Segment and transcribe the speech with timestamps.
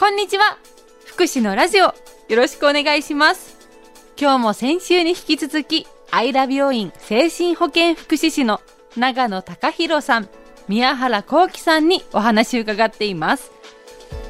[0.00, 0.56] こんにちは。
[1.04, 1.94] 福祉のラジオよ
[2.30, 3.58] ろしくお願いします。
[4.18, 8.62] 今日も先週に引き続きアイラ病院精神保健福祉士の
[8.96, 10.30] 長野隆弘さん
[10.68, 13.52] 宮原幸喜さんにお話を伺っています。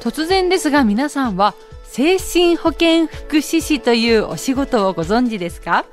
[0.01, 1.55] 突然ですが皆さんは
[1.85, 5.85] 精神保健福祉士というお仕事をご存知ですか？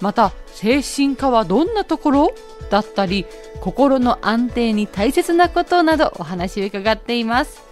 [0.00, 2.34] また精神科はどんなところ？
[2.70, 3.26] だったり
[3.60, 7.62] 心の安定に大切なことなどお話を伺っています。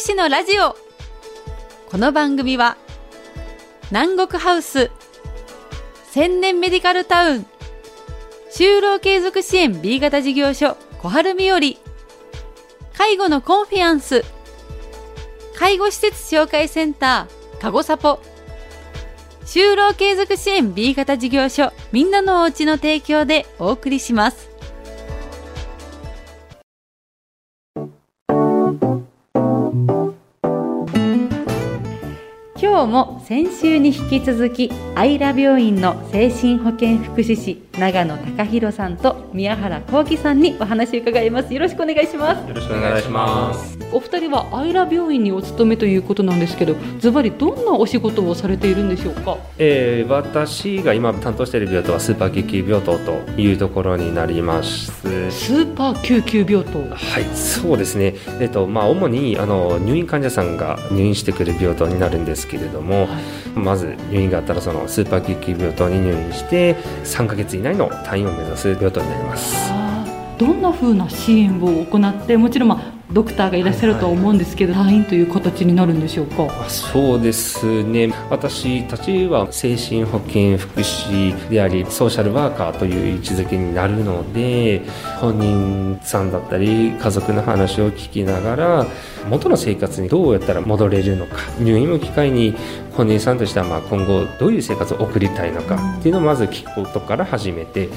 [0.00, 0.74] 福祉のラジオ。
[1.90, 2.78] この番組は
[3.90, 4.90] 南国ハウス
[6.10, 7.46] 千年メディカルタウン
[8.50, 11.60] 就労継続支援 B 型事業所小春日和
[12.94, 14.24] 介護のコンフィアンス
[15.54, 18.20] 介護施設紹介センターかごさぽ
[19.44, 24.49] 就労継続支援 B 型事業所みんなのおうちの提供でお送りします。
[32.90, 41.54] も先週に引き続きアイラ病院の精神保健福祉士長野隆弘さんと宮原幸喜さんにお話を伺います。
[41.54, 42.48] よろしくお願いします。
[42.48, 43.79] よろしくお願いします。
[43.92, 54.92] お二人はアイラ病院にお勤めということなんですけどズバリどんなお仕事をされているんでしょうか、えー、私が今担当している病棟はスーパー救急病棟というところになります。
[55.30, 56.88] スーパー救急病棟。
[56.90, 58.14] はいそうですね。
[58.40, 63.20] えっ、とまあ主にあの入院患者さんが入院してくる病棟になるんですけれども、は
[63.56, 69.70] い、まず入院があったらそのスーパー救急病棟に入院して3か月以内の退院を目指す病棟になります。
[70.38, 76.48] どんなふうな支援を行ってもちろん、まあ、ドクターがいらっしゃるとは思うんですけど、はいはい、退院という形になるんでしょうか？
[76.68, 78.12] そうですね。
[78.30, 84.82] 私たちは精神保健福祉でありソーシャルワーカーという位置づけになるので
[85.20, 88.86] 本人さんだったり家族の話を聞きながら
[89.28, 92.54] 元の生活にどうやったら戻れるのか入院を機会に
[93.00, 97.88] 本人さんとしてはまあ今後どういう生活を送りたいのかっていうのをまず聞くことから始めて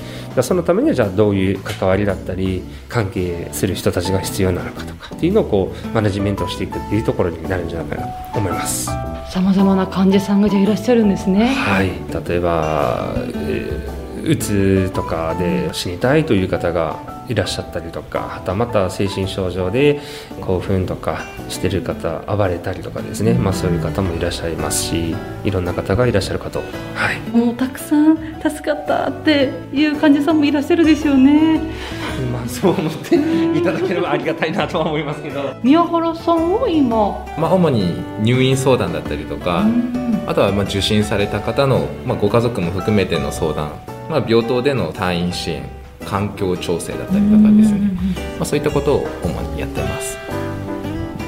[0.41, 8.85] そのためにはじゃあどういう関わりだったり関係する人たちが必要なのかとかっていうのをこうマネジメントをしていくっていうところになるんじゃないかなと思います。
[9.29, 11.47] さまざまな患者さんがじゃいらっしゃるんですね。
[11.47, 11.89] はい、
[12.25, 20.01] 例えば、えー、うつとかで死にたいという方がいらっしゃったりとかはたまた精神症状で
[20.41, 31.61] 興奮とかしてる方暴れたりとかですね、まあ、そういう方もいらっしゃいますしいろんな方がいらっしゃるかと、はい、もうたくさん助かったっていう患者さんもいらっしゃるでしょうね。
[32.31, 33.15] まあそう思って
[33.57, 35.55] いただければありがたいなとは思いますけど。
[35.63, 39.65] 宮原さんは今、まあ、主に入院相談だったりとか、
[40.27, 43.71] あとはまあ受診された方の、まあ、ご家族も含めての相談、
[44.13, 45.63] まあ、病棟での退院支援
[46.05, 47.79] 環境調整だったりとかですね、
[48.37, 50.15] まあ、そういったことを主にやってます。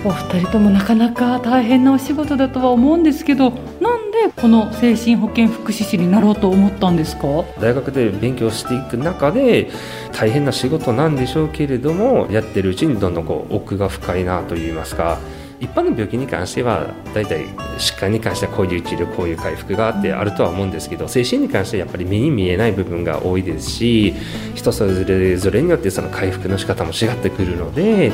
[0.05, 3.49] お二人ともなかなか大変なお仕事だとは思うんですけど
[3.81, 7.23] なんでこの精神保健福祉士になろうと思ったんですか？
[7.59, 9.71] 大学で勉強していく中で
[10.11, 15.17] 大変な仕事なんでしょうけれどもやってるうちにどんどんこう奥が深いなといいますか
[15.59, 24.13] 一般の病気に関しては大体疾患に関してはこういう治療こういう回復があってあるとは思うんですけど精神に関してはやっぱり目に見えない部分が多いですし
[24.53, 28.11] 人それぞれによってその回復の仕方も違ってくるので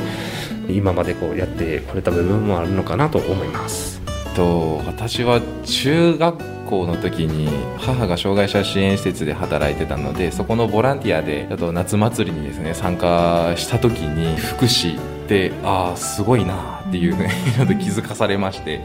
[0.68, 4.00] 今までこうやってこれた部分もあるのかなと思います。
[4.34, 7.48] と私は中学校の時に
[7.78, 18.82] 母が障害者支援施設で働いてたのでそこのボランティアであと夏祭りにですね参加した時に福祉ってああすごいなっていうね ちょっと気づかされまして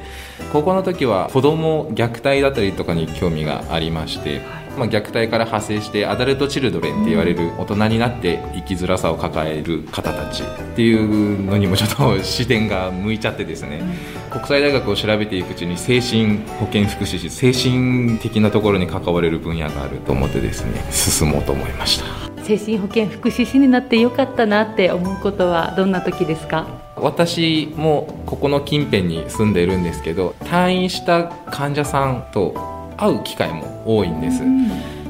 [0.53, 4.41] 高校の時は子供虐待だったりとかに興味がありまして、
[4.78, 10.45] まあ、虐待から派生してアダルト・チルドレンって言われる大人になって生きづらさを抱える方たちっ
[10.78, 13.81] ていうのにもちょっと視点が向いちゃってですね
[14.29, 26.66] 国際大学を調べていくうちに精神保健福祉士精神的なところに関われる分野があると思ってですね進もうと思いました精神保健福祉士になってよかったなって思うことはどんな時ですか？
[26.96, 32.56] 私もここの近辺に住んでいるんですけど退院した患者さんと
[32.95, 34.42] 会う機会も多いんです、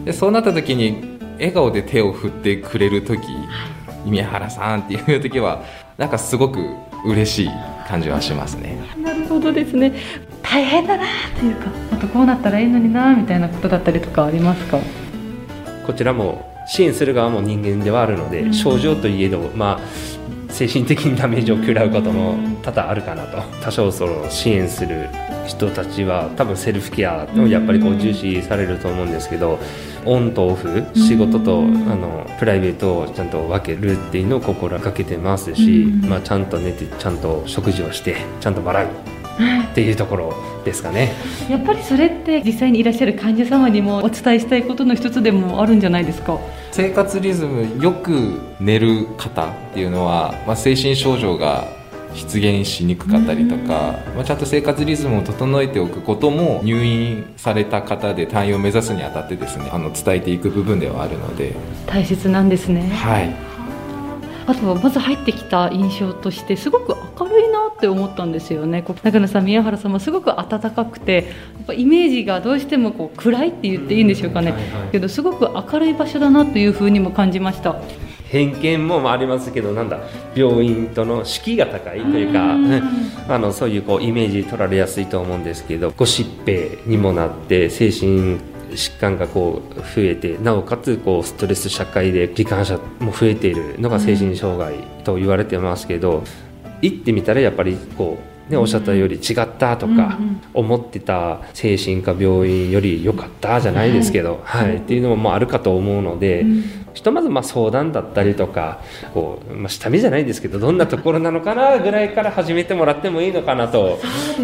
[0.04, 3.22] でそうなった時に笑顔で手を振ってくれる時
[4.04, 5.62] 「宮原さん」っていう時は
[5.96, 6.58] なんかすごく
[7.06, 7.50] 嬉しい
[7.88, 8.80] 感じはしますね。
[8.98, 9.94] なるほどですね
[10.42, 11.08] 大変だなっ
[11.40, 14.80] ていうかまたこうなったらいいのになみたいなことだったりとかありますか？
[15.86, 20.18] こちらも支援する側も人間ではあるので、うん、症状といえどまあ
[20.50, 23.42] 精神的にダメージを食らうことも多々あるかなと。
[23.62, 25.08] 多少その支援する
[25.46, 29.60] 人たちは多分セルフケアをやっぱりこう重視されると思うんですけど
[30.06, 39.17] オンとオフ仕事とあのプライベートをちゃんと分けるっていうのを心がけてますし、まあ、ちゃんと寝てちゃんと食事をしてちゃんと笑う
[39.72, 40.34] っていうところ
[40.66, 41.14] ですかね。
[41.50, 46.40] やっぱりそれって実際にいらっしゃる患者様にもお伝えしたいことの一つでもあるんじゃないですか？
[46.72, 51.68] 生活リズムよく寝る方っていうのは、まあ、精神症状が
[52.14, 61.56] 出現しにくかったりとか、まあ、ちゃんと生活リズムを整えておくことも入院された方で退院を目指すにあたってですねあの伝えていく部分ではあるので。
[61.86, 62.90] 大切なんですね。
[62.90, 63.36] はい
[64.48, 68.84] あとはまず入ってきた印象としてすごく明るいなって思ったんですよね。
[69.04, 71.22] 中野さん宮原さんもすごく温かくてや
[71.64, 77.76] っぱイメージがどうしてもこう暗いって言っていいんでしょうかね、はいはい、けどすごく明るい場所だなというふうにも感じました。
[78.30, 80.00] 偏見もありますけどなんだ
[80.36, 82.56] 病院との敷居が高いというか
[83.34, 88.38] あのそういうこうイメージ取られやすいと思うんですけどご疾病にもなって精神
[88.72, 96.24] 疾患がこう増えてなおかつこうストレス社会で罹患者も増えているのが精神障害と言われてますけど、
[96.82, 98.18] 行ってみたらやっぱりこ
[98.50, 100.18] う、ね、おっしゃったより違ったとか、
[100.54, 106.46] 思ってた精神科病院より良かったじゃないですけど、はい、っていうのもあるかと思うので、
[106.98, 108.82] ひとまずま相談だったりとか
[109.14, 114.00] こう、まあ、下見じゃないですけどどんなところなのかなぐらいから始めてもらってもいいのかなと、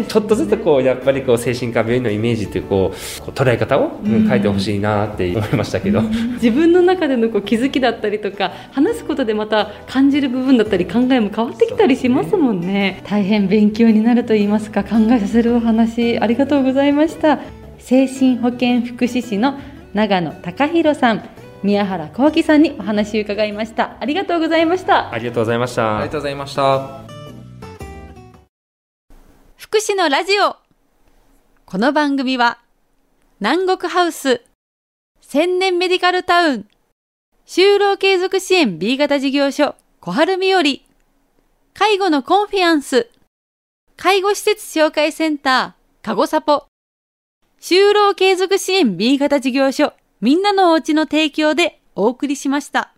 [0.06, 17.40] ちょっとずつこうやっぱりこう精神科病院のイメージというこうこう捉え方を変えてほしいなって思いましたけど、自分の中でのこう気づきだったりとか話すことでまた感じる部分だったり考えも変わってきたりしますもんね、ね、大変勉強になると言いますか考えさせるお話ありがとうございました。
[17.78, 19.58] 精神保健福祉士の
[19.92, 21.28] 長野隆弘さん
[21.64, 23.96] 宮原幸喜さんにお話を伺いました。
[23.98, 25.10] ありがとうございました。
[25.10, 25.96] ありがとうございました。
[25.96, 27.00] ありがとうございました。
[29.56, 30.56] 福祉のラジオ。
[31.64, 32.58] この番組は
[33.40, 34.42] 南国ハウス
[35.22, 36.68] 千年メディカルタウン
[37.46, 40.62] 就労継続支援 B 型事業所小春日和
[41.72, 43.08] 介護のコンフィアンス
[43.96, 46.66] 介護施設紹介センター、かごさぽ。
[47.58, 52.94] 就労継続支援 B 型事業所、みんなのお家の提供でお送りしました。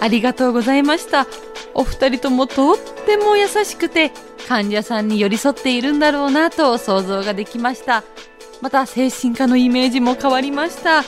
[0.00, 1.26] ありがとうございました。
[1.74, 4.10] お二人ともとっても優しくて、
[4.48, 8.04] 患者さんに寄り添っているんだろうなと想像ができました。
[8.62, 11.00] また精神科のイメージも変わりました。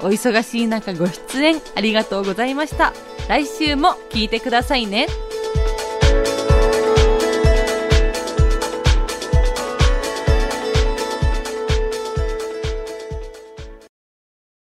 [0.00, 2.94] お忙しい中ご出演ありがとうございました。
[3.28, 5.08] 来週も聞いてくださいね。